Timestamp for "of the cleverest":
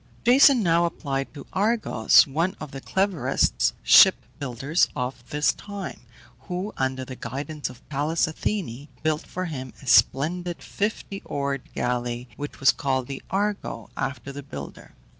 2.59-3.71